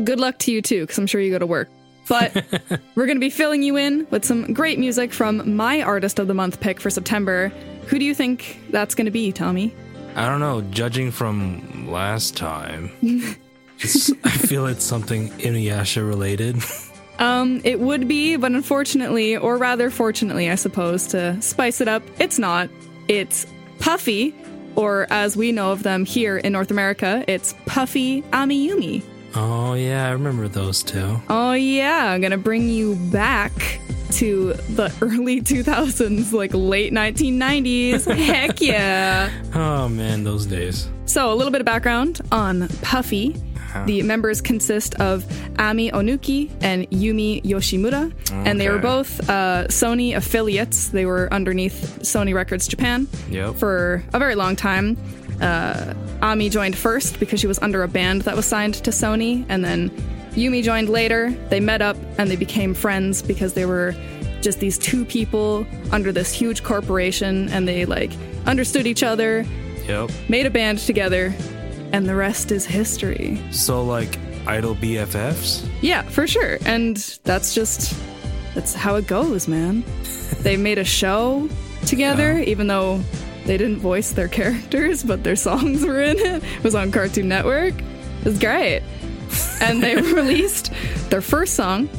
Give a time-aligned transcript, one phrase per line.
[0.03, 1.69] good luck to you too, because I'm sure you go to work.
[2.09, 2.35] But
[2.95, 6.27] we're going to be filling you in with some great music from my Artist of
[6.27, 7.49] the Month pick for September.
[7.85, 9.73] Who do you think that's going to be, Tommy?
[10.15, 16.57] I don't know, judging from last time, I feel it's something Inuyasha related.
[17.19, 22.01] Um, it would be, but unfortunately, or rather fortunately, I suppose, to spice it up,
[22.17, 22.69] it's not.
[23.09, 23.45] It's
[23.79, 24.33] Puffy,
[24.77, 29.03] or as we know of them here in North America, it's Puffy Amiyumi.
[29.35, 31.19] Oh, yeah, I remember those two.
[31.29, 33.79] Oh yeah, I'm gonna bring you back
[34.11, 38.11] to the early 2000s, like late 1990s.
[38.13, 39.29] Heck yeah!
[39.53, 40.89] Oh, man, those days.
[41.05, 43.35] So, a little bit of background on Puffy.
[43.85, 45.23] The members consist of
[45.59, 50.87] Ami Onuki and Yumi Yoshimura, and they were both uh, Sony affiliates.
[50.89, 53.55] They were underneath Sony Records Japan Yep.
[53.57, 54.97] for a very long time.
[55.41, 59.45] Uh, Ami joined first because she was under a band that was signed to Sony,
[59.49, 59.89] and then
[60.31, 61.31] Yumi joined later.
[61.49, 63.95] They met up and they became friends because they were
[64.41, 68.11] just these two people under this huge corporation, and they like
[68.45, 69.45] understood each other,
[69.87, 70.11] Yep.
[70.29, 71.33] made a band together,
[71.91, 73.41] and the rest is history.
[73.51, 74.17] So, like,
[74.47, 75.65] idol BFFs?
[75.81, 76.57] Yeah, for sure.
[76.65, 77.95] And that's just
[78.55, 79.83] that's how it goes, man.
[80.41, 81.47] they made a show
[81.85, 83.01] together, even though
[83.49, 86.43] they didn't voice their characters, but their songs were in it.
[86.43, 87.73] It was on Cartoon Network.
[87.73, 88.83] It was great.
[89.59, 90.71] And they released
[91.09, 91.89] their first song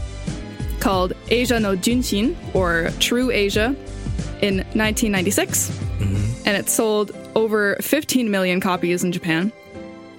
[0.78, 3.74] called Asia no Junshin, or True Asia,
[4.40, 5.70] in 1996.
[5.70, 6.42] Mm-hmm.
[6.46, 9.52] And it sold over 15 million copies in Japan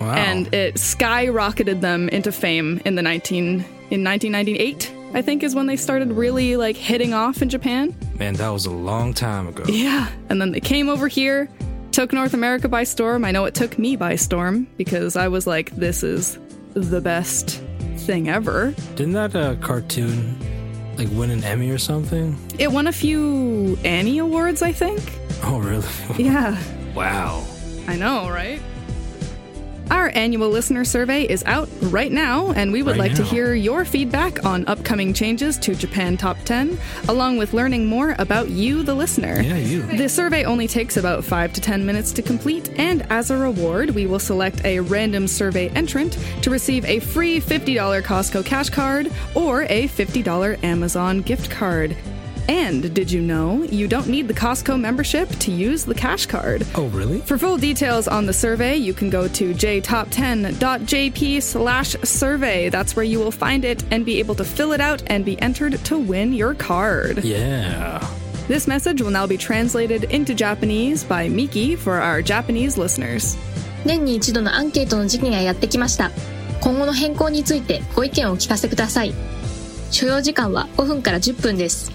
[0.01, 0.13] Wow.
[0.15, 3.43] and it skyrocketed them into fame in the 19
[3.91, 8.33] in 1998 i think is when they started really like hitting off in japan man,
[8.35, 9.63] that was a long time ago.
[9.67, 11.49] yeah and then they came over here
[11.91, 15.45] took north america by storm i know it took me by storm because i was
[15.47, 16.37] like this is
[16.73, 17.61] the best
[17.97, 20.35] thing ever Didn't that uh, cartoon,
[20.97, 22.35] like, win an Emmy or something?
[22.57, 25.01] it won a few annie awards i think
[25.43, 25.87] Oh, really?
[26.23, 26.61] yeah
[26.93, 27.43] wow.
[27.87, 28.61] I know, right?
[29.91, 33.53] Our annual listener survey is out right now, and we would Right like to hear
[33.53, 36.79] your feedback on upcoming changes to Japan Top 10,
[37.09, 39.41] along with learning more about you, the listener.
[39.41, 39.81] Yeah, you.
[39.81, 43.89] The survey only takes about 5 to 10 minutes to complete, and as a reward,
[43.89, 49.11] we will select a random survey entrant to receive a free $50 Costco cash card
[49.35, 51.97] or a $50 Amazon gift card.
[52.48, 56.64] And did you know you don't need the Costco membership to use the cash card?
[56.76, 57.20] Oh, really?
[57.20, 62.68] For full details on the survey, you can go to jtop10.jp slash survey.
[62.68, 65.40] That's where you will find it and be able to fill it out and be
[65.40, 67.24] entered to win your card.
[67.24, 68.06] Yeah.
[68.46, 73.36] This message will now be translated into Japanese by Miki for our Japanese listeners.
[73.84, 76.12] 年に一度のアンケートの時期がやってきました。
[76.60, 79.12] 今後の変更についてご意見をお聞かせください。
[79.90, 81.90] 所要時間は5分から10分です。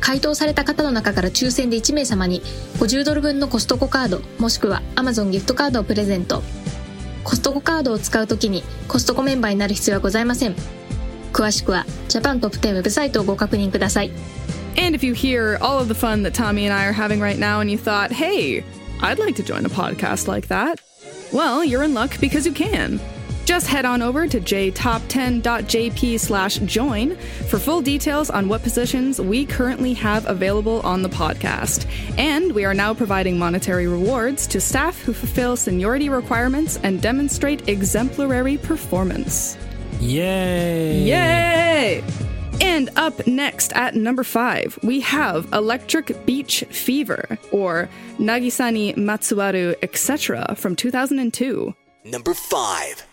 [0.00, 2.42] 回答された方の中から抽選で1名様に
[2.78, 6.42] 50ドル分のコストコカードもしくは Amazon ギフトカードをプレゼント
[7.24, 10.54] コストコカードを使うときにコストコメンバーになる必要はございません
[11.32, 14.10] 詳しくはジャパントップ10ウェブサイトをご確認ください
[14.78, 17.38] And if you hear all of the fun that Tommy and I are having right
[17.38, 18.62] now and you thought, hey,
[19.00, 20.80] I'd like to join a podcast like that,
[21.32, 23.00] well, you're in luck because you can.
[23.46, 27.16] Just head on over to jtop10.jp slash join
[27.48, 31.86] for full details on what positions we currently have available on the podcast.
[32.18, 37.68] And we are now providing monetary rewards to staff who fulfill seniority requirements and demonstrate
[37.68, 39.56] exemplary performance.
[40.00, 41.04] Yay!
[41.04, 42.04] Yay!
[42.60, 47.88] And up next at number five, we have Electric Beach Fever, or
[48.18, 51.72] Nagisa ni Matsuwaru, etc., from 2002.
[52.04, 53.06] Number 5.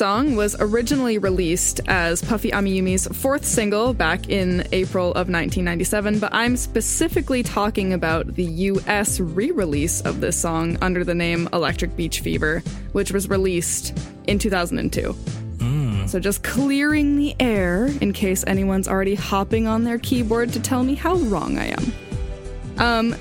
[0.00, 6.32] Song was originally released as Puffy Amiyumi's fourth single back in April of 1997, but
[6.32, 12.20] I'm specifically talking about the US re-release of this song under the name Electric Beach
[12.20, 13.94] Fever, which was released
[14.26, 15.14] in 2002.
[16.06, 20.82] So just clearing the air in case anyone's already hopping on their keyboard to tell
[20.82, 21.92] me how wrong I am.
[22.78, 23.16] Um,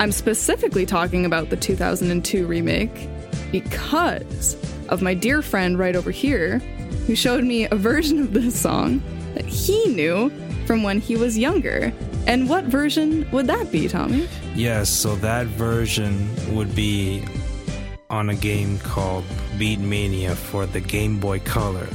[0.00, 3.06] I'm specifically talking about the 2002 remake
[3.52, 4.56] because
[4.92, 6.58] of my dear friend right over here
[7.06, 9.02] who showed me a version of this song
[9.34, 10.30] that he knew
[10.66, 11.92] from when he was younger.
[12.26, 14.28] And what version would that be, Tommy?
[14.54, 17.24] Yes, so that version would be
[18.10, 19.24] on a game called
[19.58, 21.88] Beat Mania for the Game Boy Color.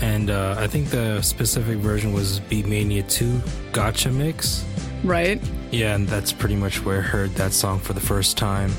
[0.00, 3.40] and uh, I think the specific version was Beat Mania 2
[3.72, 4.64] Gotcha Mix.
[5.02, 5.42] Right?
[5.72, 8.70] Yeah, and that's pretty much where I heard that song for the first time.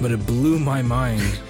[0.00, 1.40] But it blew my mind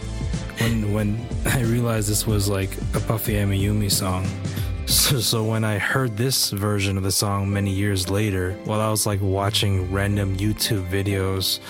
[0.62, 4.26] when when I realized this was like a Puffy Amiyumi song.
[4.85, 8.90] So, so when I heard this version of the song many years later, while I
[8.90, 11.61] was like watching random YouTube videos,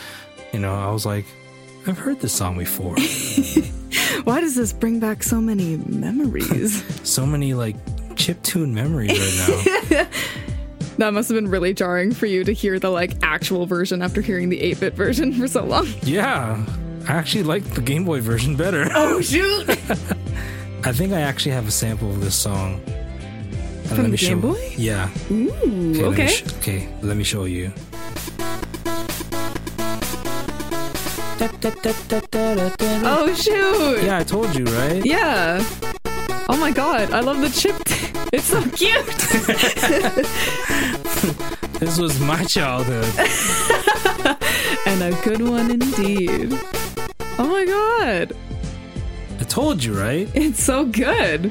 [0.53, 1.27] you know, I was like,
[1.87, 2.97] I've heard this song before.
[4.25, 6.83] Why does this bring back so many memories?
[7.09, 7.77] so many like
[8.17, 10.09] chip tune memories right now.
[10.99, 14.21] that must have been really jarring for you to hear the like actual version after
[14.21, 15.87] hearing the 8-bit version for so long.
[16.03, 16.65] yeah,
[17.09, 18.89] I actually like the Game Boy version better.
[18.95, 19.69] Oh shoot!
[20.85, 22.81] I think I actually have a sample of this song.
[22.87, 24.73] Uh, From let me Game show- Boy?
[24.77, 25.09] Yeah.
[25.31, 26.27] Ooh, let me okay.
[26.29, 27.73] sh- okay, let me show you.
[33.05, 34.05] Oh shoot!
[34.05, 35.05] Yeah, I told you, right?
[35.05, 35.65] Yeah.
[36.49, 37.77] Oh my god, I love the chip.
[38.33, 39.07] It's so cute.
[41.81, 43.07] This was my childhood.
[44.87, 46.53] and a good one indeed.
[47.39, 48.33] Oh my god,
[49.41, 50.29] I told you, right?
[50.35, 51.51] it's so good.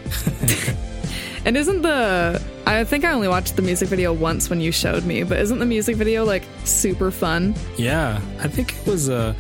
[1.45, 5.03] and isn't the I think I only watched the music video once when you showed
[5.05, 7.55] me, but isn't the music video like super fun?
[7.77, 9.09] Yeah, I think it was.
[9.09, 9.33] Uh,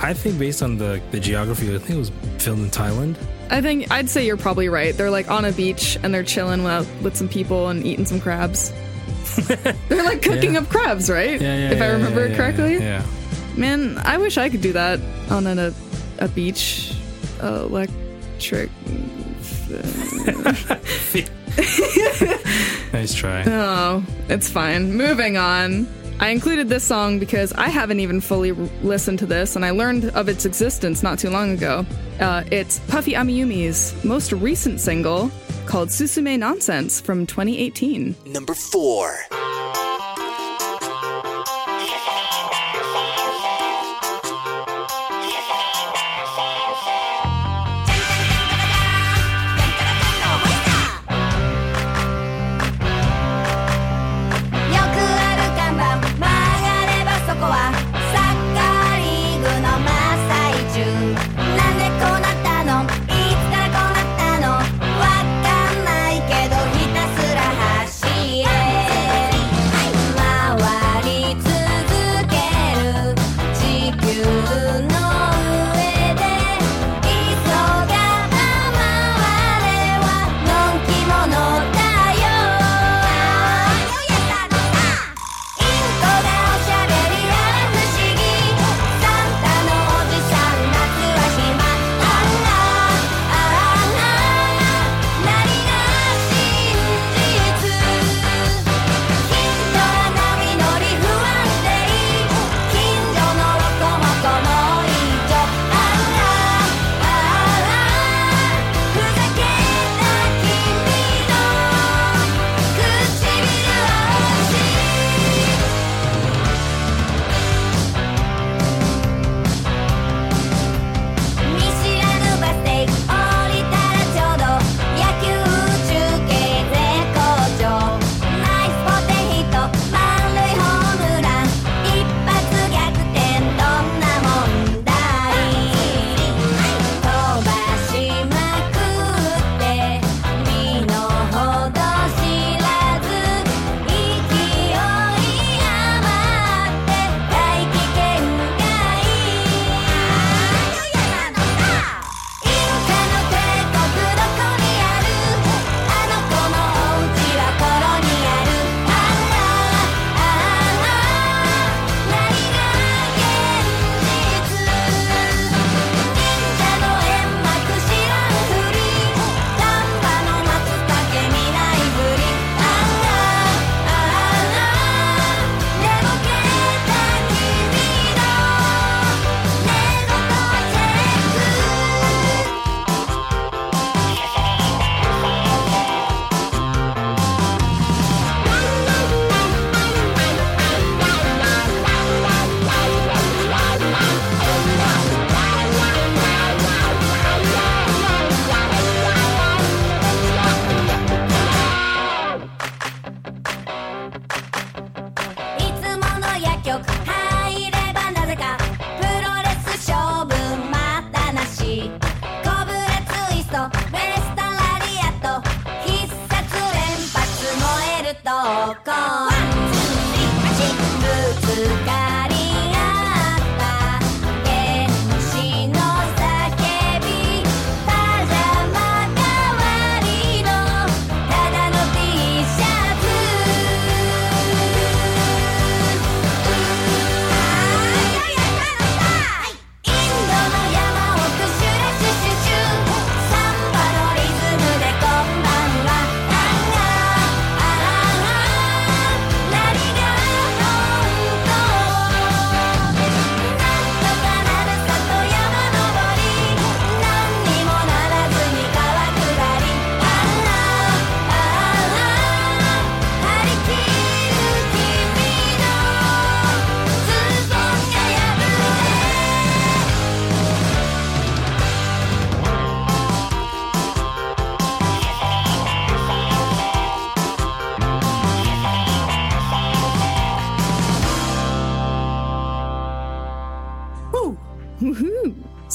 [0.00, 3.16] I think based on the the geography, I think it was filmed in Thailand.
[3.50, 4.96] I think I'd say you're probably right.
[4.96, 8.18] They're like on a beach and they're chilling with, with some people and eating some
[8.18, 8.72] crabs.
[9.88, 10.60] they're like cooking Yeah.
[10.60, 11.38] up crabs, right?
[11.38, 11.70] Yeah, yeah.
[11.72, 12.78] if I remember it correctly.
[12.78, 13.04] Yeah.
[13.56, 15.72] Man, I wish I could do that on an, a
[16.18, 16.94] a beach
[17.42, 18.70] electric.
[22.92, 23.42] Nice try.
[23.46, 24.92] Oh, it's fine.
[24.94, 25.88] Moving on.
[26.20, 29.70] I included this song because I haven't even fully r- listened to this, and I
[29.70, 31.86] learned of its existence not too long ago.
[32.20, 35.30] Uh, it's Puffy Amiyumi's most recent single
[35.66, 38.14] called Susume Nonsense from 2018.
[38.26, 39.16] Number four.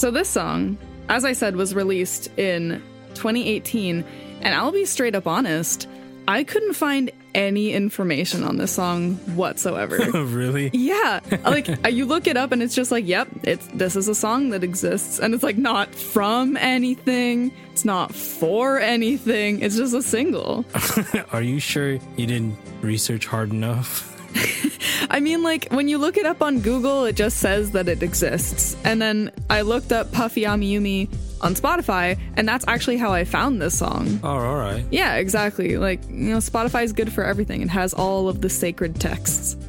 [0.08, 0.78] So this song,
[1.10, 2.82] as I said, was released in
[3.16, 4.06] 2018,
[4.40, 5.86] and I'll be straight up honest,
[6.30, 9.98] I couldn't find any information on this song whatsoever.
[10.14, 10.70] really?
[10.72, 14.16] yeah, like you look it up and it's just like, yep, it's this is a
[14.16, 19.94] song that exists, and it's like not from anything, it's not for anything, it's just
[19.94, 20.64] a single.
[21.34, 24.17] Are you sure you didn't research hard enough?
[25.10, 28.04] I mean, like, when you look it up on Google, it just says that it
[28.04, 28.76] exists.
[28.84, 31.10] And then I looked up Puffy Amiyumi
[31.42, 34.20] on Spotify, and that's actually how I found this song.
[34.24, 34.84] Oh, all right.
[34.92, 35.78] Yeah, exactly.
[35.78, 37.62] Like, you know, Spotify is good for everything.
[37.62, 39.56] It has all of the sacred texts.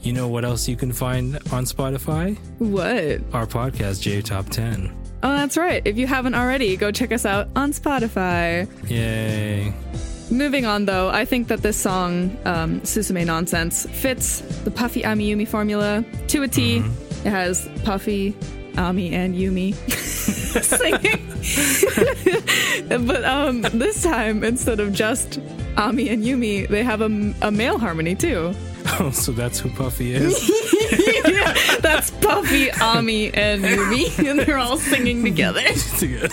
[0.00, 2.36] You know what else you can find on Spotify?
[2.58, 3.20] What?
[3.34, 4.94] Our podcast, J Top 10.
[5.22, 5.82] Oh, that's right.
[5.84, 8.68] If you haven't already, go check us out on Spotify.
[8.90, 9.72] Yay.
[10.30, 15.30] Moving on, though, I think that this song, um, Susume Nonsense, fits the Puffy Ami
[15.30, 16.78] Yumi formula to a T.
[16.78, 18.34] It has Puffy,
[18.76, 19.74] Ami, and Yumi
[20.64, 21.20] singing.
[23.06, 25.40] but um, this time, instead of just
[25.76, 28.54] Ami and Yumi, they have a, a male harmony too.
[29.00, 30.50] Oh, so that's who Puffy is?
[31.26, 35.62] yeah, that's Puffy, Ami, and Yumi, and they're all singing together.
[35.98, 36.28] Together.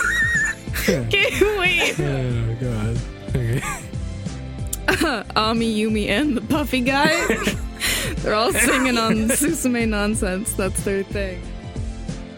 [0.86, 2.00] Can't wait.
[2.00, 2.91] Oh, God.
[5.36, 7.26] Ami, Yumi, and the Puffy guy.
[8.18, 10.54] They're all singing on Susume Nonsense.
[10.54, 11.42] That's their thing.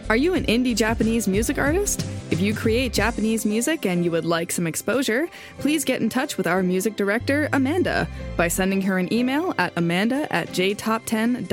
[0.09, 2.05] Are you an indie Japanese music artist?
[2.29, 5.27] If you create Japanese music and you would like some exposure,
[5.59, 9.73] please get in touch with our music director, Amanda, by sending her an email at
[9.75, 11.47] amanda at jtop10.jp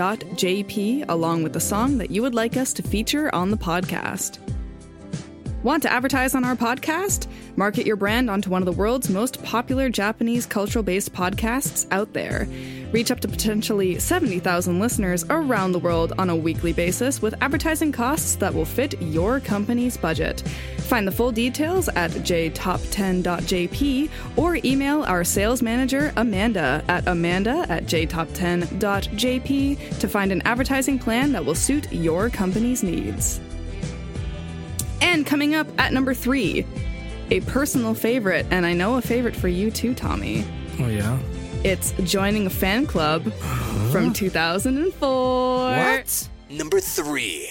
[1.09, 4.39] along with the song that you would like us to feature on the podcast.
[5.63, 7.27] Want to advertise on our podcast?
[7.55, 12.15] Market your brand onto one of the world's most popular Japanese cultural based podcasts out
[12.15, 12.49] there.
[12.93, 17.93] Reach up to potentially 70,000 listeners around the world on a weekly basis with advertising
[17.93, 20.41] costs that will fit your company's budget.
[20.79, 27.85] Find the full details at jtop10.jp or email our sales manager, Amanda, at amanda at
[27.85, 33.43] jtop10.jp to find an advertising plan that will suit your company's needs.
[35.11, 36.65] And coming up at number three,
[37.31, 40.47] a personal favorite, and I know a favorite for you too, Tommy.
[40.79, 41.19] Oh, yeah?
[41.65, 43.25] It's joining a fan club
[43.91, 45.71] from 2004.
[45.73, 46.29] What?
[46.49, 47.51] Number three.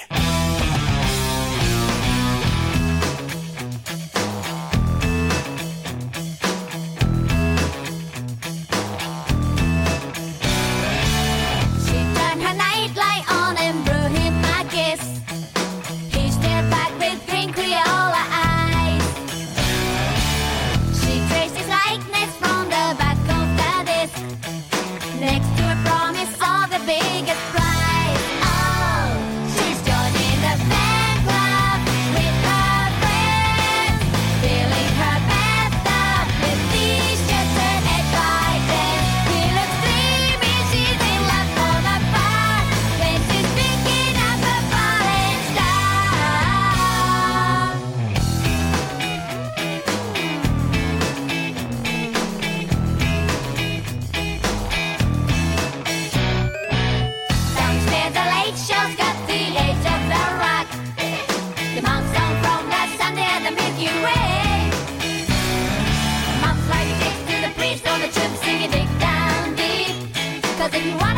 [70.60, 71.09] Cause if you want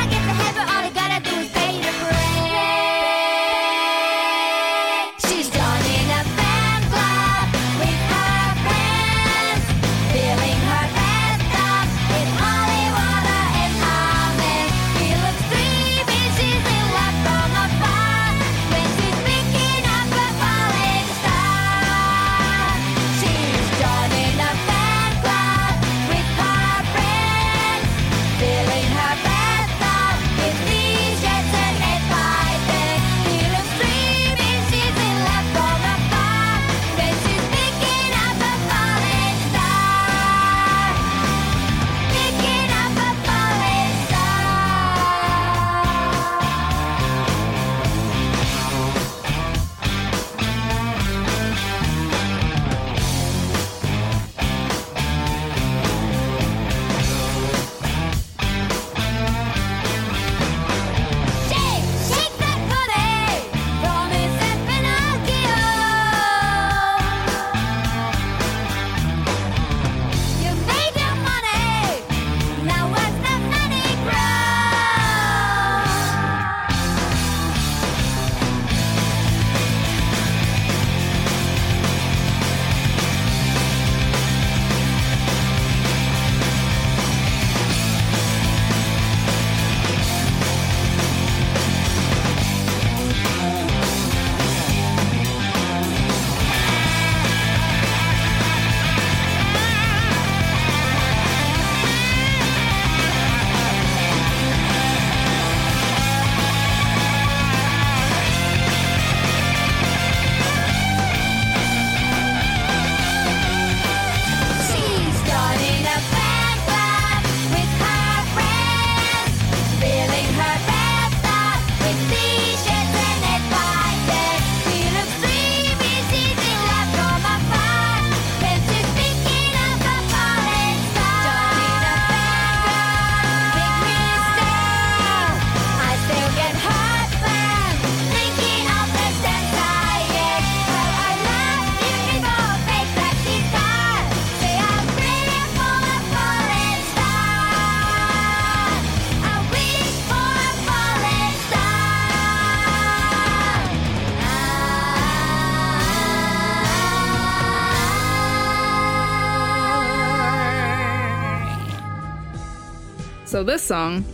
[163.42, 164.06] So this song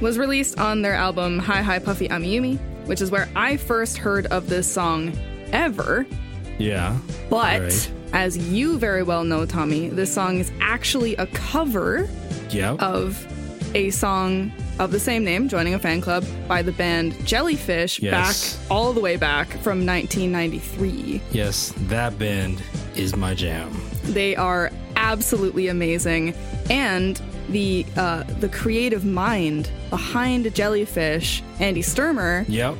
[0.00, 4.26] was released on their album Hi Hi Puffy Amiyumi, which is where I first heard
[4.26, 5.10] of this song
[5.50, 6.06] ever.
[6.56, 6.96] Yeah.
[7.30, 7.90] But Right.
[8.12, 12.08] as you very well know, Tommy, this song is actually a cover
[12.50, 12.80] Yep.
[12.80, 13.26] of
[13.74, 18.52] a song of the same name, Joining a Fan Club, by the band Jellyfish Yes.
[18.54, 21.20] back all the way back from 1993.
[21.32, 22.62] yes, that band
[22.94, 23.68] is my jam.
[24.04, 26.34] They are absolutely amazing,
[26.70, 32.76] and the uh, the creative mind behind Jellyfish, Andy Sturmer, Yep.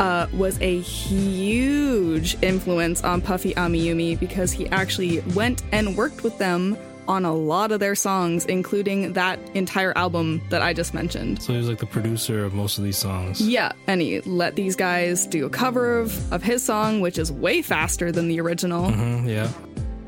[0.00, 6.36] uh, was a huge influence on Puffy Amiyumi because he actually went and worked with
[6.38, 6.76] them
[7.06, 11.40] on a lot of their songs, including that entire album that I just mentioned.
[11.42, 13.40] So he was like the producer of most of these songs.
[13.40, 17.32] Yeah, and he let these guys do a cover of, of his song, which is
[17.32, 18.90] way faster than the original.
[18.90, 19.48] Mhm, yeah.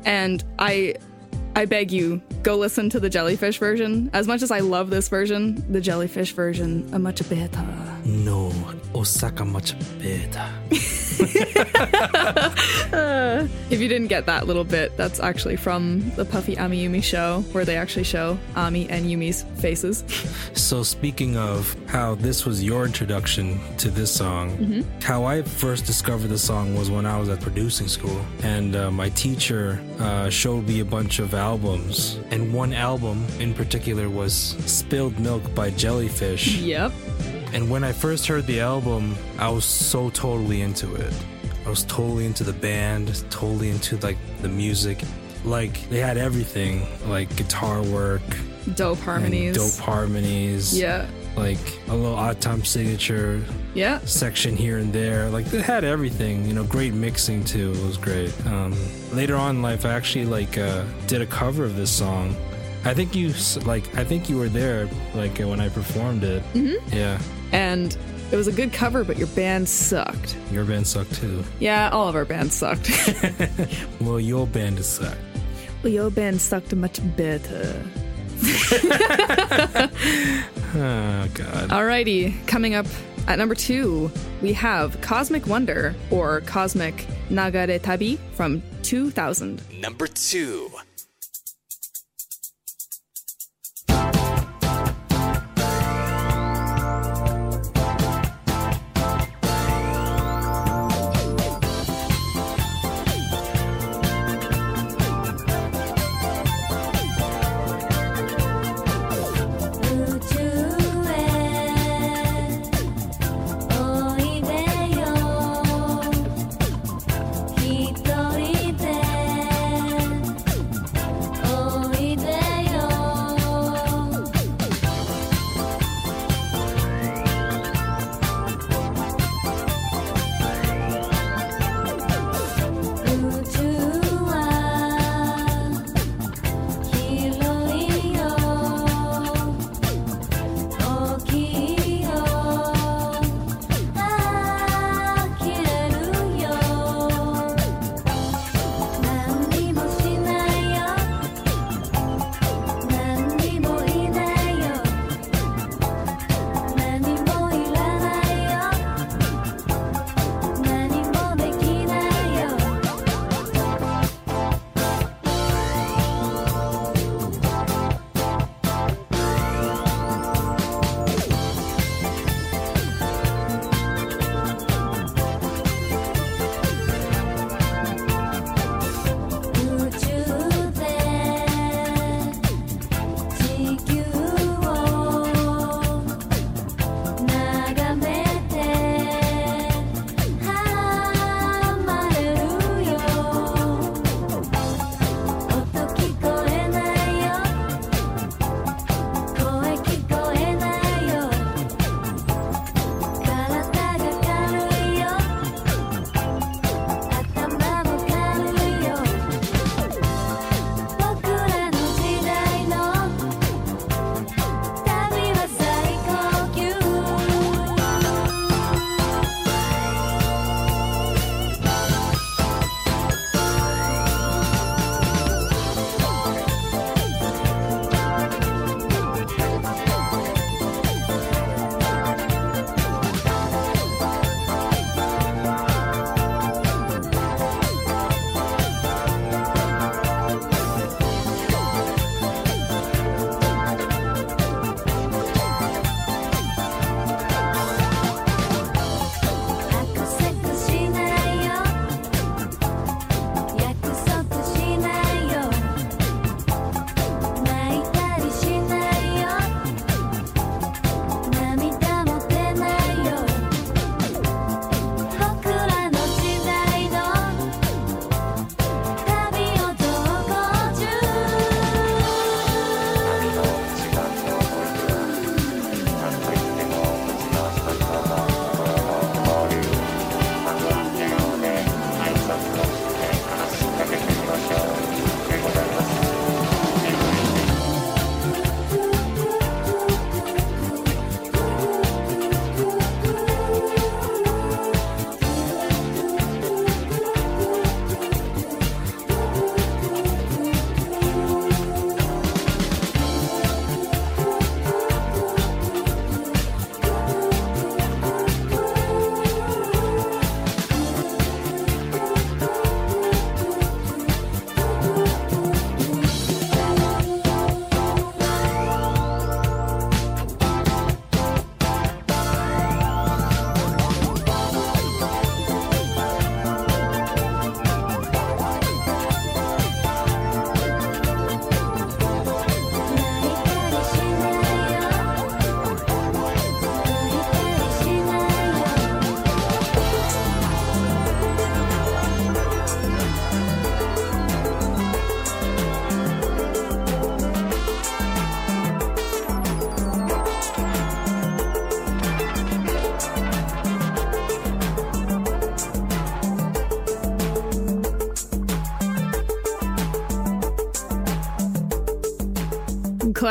[0.05, 0.93] And I
[1.53, 4.09] I beg you, go listen to the jellyfish version.
[4.13, 7.61] As much as I love this version, the jellyfish version are much better.
[8.05, 8.20] No,
[9.01, 10.47] Osaka much better.
[13.71, 17.41] If you didn't get that little bit, that's actually from the Puffy Ami Yumi show,
[17.53, 20.03] where they actually show Ami and Yumi's faces.
[20.53, 26.29] So speaking of how this was your introduction to this song, how I first discovered
[26.29, 30.67] the song was when I was at producing school, and uh, my teacher uh, showed
[30.67, 34.33] me a bunch of albums, and one album in particular was
[34.65, 36.55] "Spilled Milk" by Jellyfish.
[36.57, 36.91] Yep.
[37.53, 41.13] And when I first heard the album, I was so totally into it.
[41.65, 44.99] I was totally into the band, totally into like the music.
[45.43, 48.21] Like they had everything, like guitar work,
[48.75, 49.55] Dope harmonies.
[49.55, 50.77] dope harmonies.
[50.77, 51.07] Yeah.
[51.35, 53.41] Like a little odd time signature
[53.73, 53.99] Yeah.
[54.05, 55.29] section here and there.
[55.29, 57.71] Like they had everything, you know, great mixing too.
[57.75, 58.33] It was great.
[58.47, 58.75] Um,
[59.13, 62.35] later on in life, I actually like uh, did a cover of this song.
[62.83, 63.33] I think you
[63.65, 63.95] like.
[63.95, 66.41] I think you were there, like when I performed it.
[66.55, 66.95] Mm-hmm.
[66.95, 67.19] Yeah,
[67.51, 67.95] And
[68.31, 70.37] it was a good cover, but your band sucked.
[70.51, 71.43] your band sucked too.
[71.59, 72.89] Yeah, all of our bands sucked.
[74.01, 75.17] Well, your band is sucked.
[75.83, 77.83] well, your band sucked much better.
[80.73, 81.69] Oh God.
[81.69, 82.85] Alrighty, coming up
[83.27, 84.09] at number two,
[84.41, 89.61] we have Cosmic Wonder or Cosmic Nagare Tabi from 2000.
[89.81, 90.71] Number two.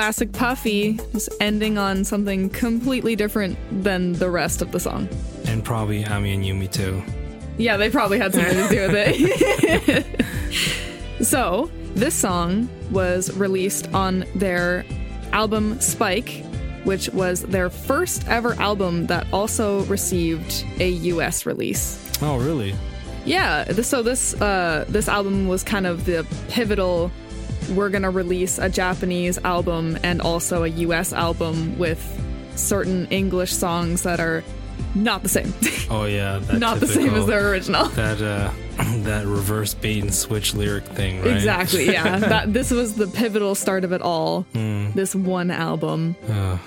[0.00, 5.06] Classic Puffy, just ending on something completely different than the rest of the song.
[5.44, 7.02] And probably Ami and Yumi too.
[7.58, 10.24] Yeah, they probably had something to do with it.
[11.22, 14.86] so, this song was released on their
[15.32, 16.46] album Spike,
[16.84, 22.02] which was their first ever album that also received a US release.
[22.22, 22.74] Oh, really?
[23.26, 27.12] Yeah, so this uh, this album was kind of the pivotal.
[27.70, 31.12] We're gonna release a Japanese album and also a U.S.
[31.12, 32.00] album with
[32.56, 34.42] certain English songs that are
[34.94, 35.52] not the same,
[35.90, 36.40] Oh, yeah.
[36.52, 37.84] Not the same as their original.
[37.94, 38.50] That uh,
[39.04, 41.36] that reverse bait and switch lyric thing, right?
[41.36, 41.86] Exactly.
[41.90, 42.18] Yeah.
[42.34, 44.42] that this was the pivotal start of it all.
[44.52, 44.90] Hmm.
[44.94, 46.16] This one album.
[46.28, 46.58] Uh,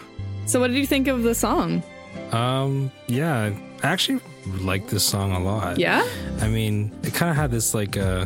[0.45, 1.83] So, what did you think of the song?
[2.31, 2.91] um.
[3.07, 3.51] Yeah.
[3.83, 4.21] I actually
[4.61, 5.77] like this song a lot.
[5.77, 6.07] Yeah.
[6.39, 8.25] I mean, it kind of had this like uh,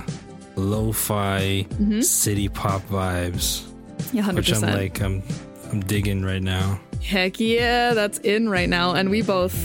[0.58, 2.02] lo-fi Mm-hmm.
[2.02, 3.64] city pop vibes,
[4.14, 4.24] Yeah.
[4.24, 5.24] Hundred which I'm like I'm
[5.72, 6.80] I'm digging right now.
[7.02, 9.56] Heck yeah, that's in right now, and we both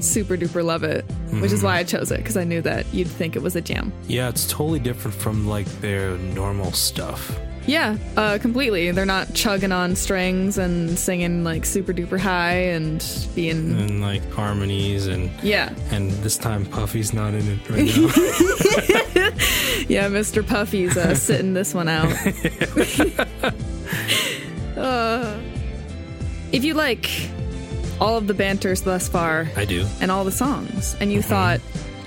[0.00, 1.04] super duper love it,
[1.40, 3.60] which is why I chose it because I knew that you'd think it was a
[3.60, 3.92] jam.
[4.08, 7.38] Yeah, it's totally different from like their normal stuff.
[7.66, 8.90] Yeah, uh, completely.
[8.90, 13.78] They're not chugging on strings and singing like super duper high and being.
[13.78, 17.84] and like harmonies and Yeah, and this time Puffy's not in it right now.
[19.88, 20.44] yeah, Mr.
[20.46, 22.10] Puffy's uh, sitting this one out.
[24.76, 25.38] uh,
[26.52, 27.10] if you like
[28.00, 29.86] all of the banters thus far I do.
[30.00, 31.60] and all the songs, and you thought,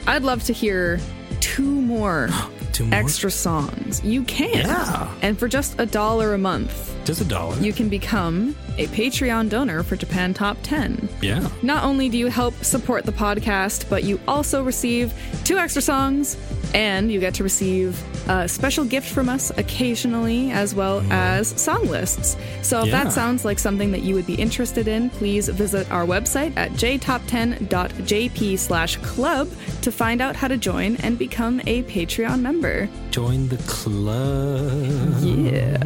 [0.07, 0.99] I'd love to hear
[1.39, 2.29] two more
[2.73, 2.99] Two more.
[2.99, 4.49] extra songs, you can.
[4.67, 5.09] Yeah.
[5.21, 7.55] And for just a dollar a month, Just a dollar.
[7.59, 11.07] you can become a Patreon donor for Japan Top 10.
[11.21, 11.47] yeah.
[11.61, 16.35] Not only do you help support the podcast, but you also receive two extra songs
[16.73, 21.11] and you get to receive a special gift from us occasionally, as well mm-hmm.
[21.11, 22.35] as song lists.
[22.61, 23.03] So if Yeah.
[23.03, 26.71] that sounds like something that you would be interested in, please visit our website at
[26.71, 29.49] jtop10.jp slash club
[29.81, 32.89] to find out how to join and become a Patreon member.
[33.11, 35.13] Join the club.
[35.21, 35.77] Yeah.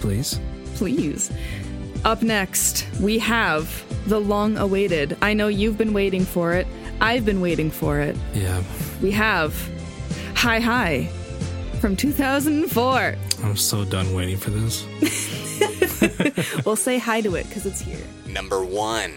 [0.00, 0.40] Please.
[0.74, 1.30] please.
[2.04, 5.16] Up next, we have the long awaited.
[5.20, 6.66] I know you've been waiting for it.
[7.02, 8.16] I've been waiting for it.
[8.34, 8.62] Yeah.
[9.02, 9.54] We have
[10.40, 11.04] Hi Hi
[11.82, 13.14] from 2004.
[13.44, 14.86] I'm so done waiting for this.
[16.64, 18.00] We'll say hi to it because it's here.
[18.26, 19.12] Number one.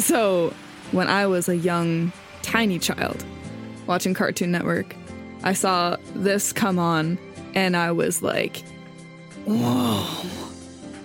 [0.00, 0.54] So,
[0.92, 3.22] when I was a young, tiny child
[3.86, 4.96] watching Cartoon Network,
[5.44, 7.18] I saw this come on
[7.54, 8.62] and I was like,
[9.44, 10.06] whoa,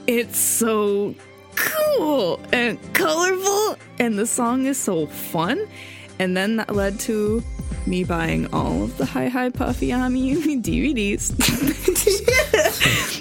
[0.08, 1.14] it's so
[1.56, 5.68] cool and colorful, and the song is so fun.
[6.18, 7.44] And then that led to
[7.86, 11.32] me buying all of the Hi Hi Puffy Ami DVDs.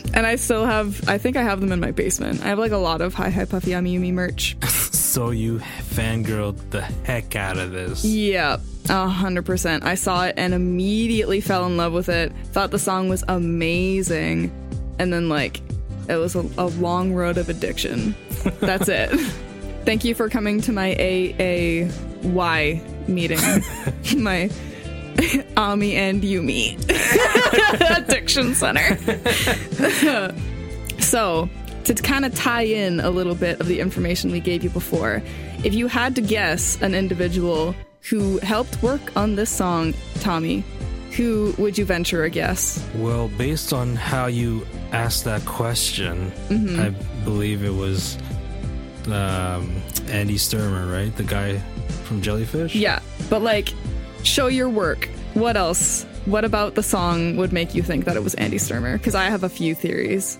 [0.14, 2.42] and I still have, I think I have them in my basement.
[2.42, 4.56] I have like a lot of Hi Hi Puffy Ami merch.
[5.14, 8.04] So you fangirled the heck out of this.
[8.04, 8.56] Yeah,
[8.88, 9.84] a hundred percent.
[9.84, 12.32] I saw it and immediately fell in love with it.
[12.46, 14.50] Thought the song was amazing,
[14.98, 15.60] and then like
[16.08, 18.16] it was a, a long road of addiction.
[18.58, 19.10] That's it.
[19.84, 23.38] Thank you for coming to my AAY meeting,
[24.20, 24.50] my
[25.56, 26.76] Ami and Yumi
[27.98, 28.98] addiction center.
[31.00, 31.48] so,
[31.84, 35.22] to kind of tie in a little bit of the information we gave you before,
[35.64, 37.74] if you had to guess an individual
[38.10, 40.64] who helped work on this song, Tommy,
[41.12, 42.84] who would you venture a guess?
[42.96, 46.80] Well, based on how you asked that question, Mm-hmm.
[46.80, 46.90] I
[47.24, 48.18] believe it was
[49.06, 51.14] um, Andy Sturmer, right?
[51.16, 51.58] The guy
[52.04, 52.74] from Jellyfish?
[52.74, 53.72] Yeah, but like,
[54.22, 55.08] show your work.
[55.34, 56.04] What else?
[56.26, 58.96] What about the song would make you think that it was Andy Sturmer?
[58.98, 60.38] Because I have a few theories.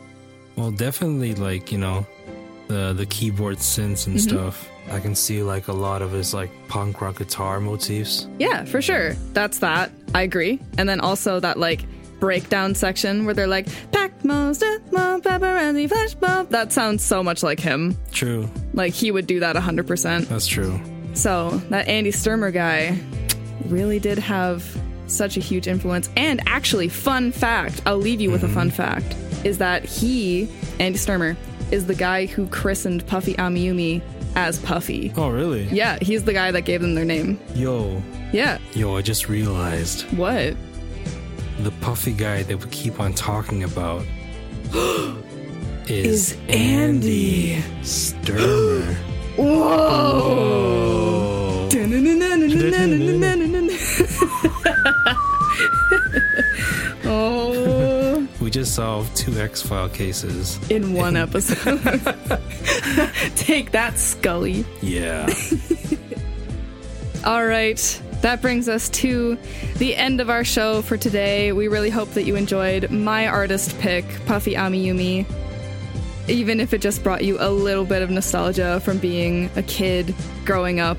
[0.57, 2.07] Well, definitely like, you know,
[2.69, 4.29] the the keyboard synths and Mm-hmm.
[4.31, 4.69] stuff.
[4.91, 8.29] I can see like a lot of his like punk rock guitar motifs.
[8.39, 9.15] Yeah, for sure.
[9.33, 9.91] That's that.
[10.15, 10.61] I agree.
[10.77, 11.85] And then also that like
[12.21, 13.67] breakdown section where they're like,
[14.23, 14.53] mom,
[15.23, 16.49] paparazzi, flash mob.
[16.51, 17.97] That sounds so much like him.
[18.13, 18.49] True.
[18.75, 20.29] Like he would do that 100%.
[20.29, 20.79] That's true.
[21.15, 22.99] So that Andy Sturmer guy
[23.67, 24.65] really did have
[25.07, 26.09] such a huge influence.
[26.17, 30.49] And actually, fun fact, I'll leave you with a fun fact, is that he,
[30.81, 31.37] Andy Sturmer,
[31.71, 34.03] is the guy who christened Puffy Amiyumi
[34.37, 35.13] as Puffy.
[35.17, 35.65] Oh, really?
[35.65, 37.39] Yeah, he's the guy that gave them their name.
[37.55, 38.59] Yo, Yeah.
[38.75, 40.57] yo, I just realized What?
[41.61, 44.05] the puffy guy that we keep on talking about
[45.87, 47.63] is, Is Andy.
[47.83, 48.93] Sturmer.
[49.37, 51.67] Whoa!
[51.67, 51.69] oh,
[57.05, 57.44] oh.
[58.45, 60.61] We just solved two X File cases.
[60.71, 61.81] in one episode.
[63.37, 64.67] Take that, Scully.
[64.83, 65.33] Yeah.
[67.25, 68.03] All right.
[68.21, 69.39] That brings us to
[69.77, 71.53] the end of our show for today.
[71.53, 75.25] We really hope that you enjoyed my artist pick, Puffy Amiyumi.
[76.29, 80.15] Even if it just brought you a little bit of nostalgia from being a kid
[80.45, 80.99] growing up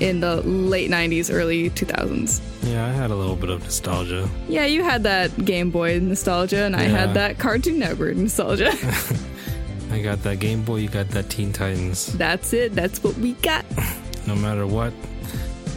[0.00, 2.40] in the late 90s, early 2000s.
[2.62, 4.28] yeah, I had a little bit of nostalgia.
[4.48, 8.72] Yeah, you had that Game Boy nostalgia, and I had that Cartoon Network nostalgia.
[9.90, 12.12] I got that Game Boy, you got that Teen Titans.
[12.18, 12.74] That's it.
[12.74, 13.64] That's what we got.
[14.26, 14.92] No matter what,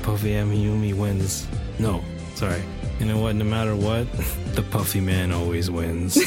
[0.02, 1.48] Puffy Amiyumi wins.
[1.78, 2.04] No,
[2.36, 2.62] sorry.
[3.00, 3.36] You know what?
[3.36, 4.12] No matter what,
[4.56, 6.18] the Puffy Man always wins.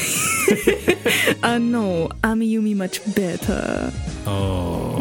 [1.43, 3.91] Uh, no, Amiyumi much better.
[4.25, 4.95] Oh.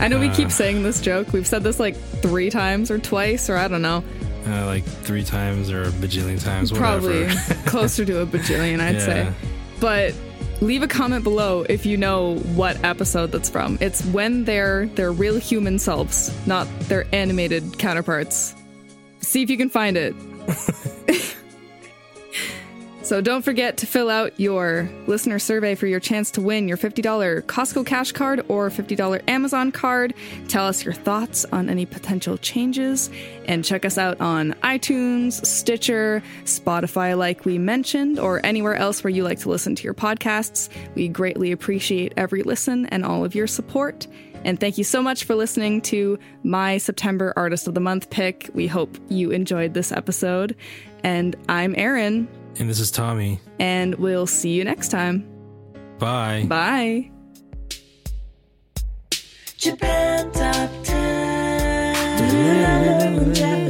[0.00, 1.32] I know we keep saying this joke.
[1.32, 4.02] We've said this like three times or twice, or I don't know.
[4.46, 7.28] Uh, like three times or a bajillion times, Probably
[7.66, 9.30] closer to a bajillion, I'd say.
[9.78, 10.14] But
[10.62, 13.76] leave a comment below if you know what episode that's from.
[13.82, 18.54] It's when they're their real human selves, not their animated counterparts.
[19.20, 20.14] See if you can find it.
[23.10, 26.76] So don't forget to fill out your listener survey for your chance to win your
[26.76, 30.14] $50 Costco cash card or $50 Amazon card.
[30.46, 33.10] Tell us your thoughts on any potential changes
[33.48, 39.10] and check us out on iTunes, Stitcher, Spotify, like we mentioned, or anywhere else where
[39.10, 40.68] you like to listen to your podcasts.
[40.94, 44.06] We greatly appreciate every listen and all of your support.
[44.44, 48.50] And thank you so much for listening to my September Artist of the Month pick.
[48.54, 50.54] We hope you enjoyed this episode.
[51.02, 52.28] And I'm Erin
[52.58, 53.40] And this is Tommy.
[53.58, 55.24] and we'll see you next time.
[55.98, 56.44] Bye.
[56.48, 57.10] Bye.
[59.56, 63.69] Japan Top 10